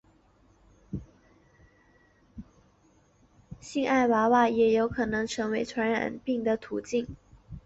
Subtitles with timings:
[3.59, 7.07] 性爱娃娃也可能成为性病传染的途径。